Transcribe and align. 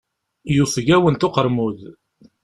Yufeg-awent 0.55 1.25
uqermud. 1.27 1.79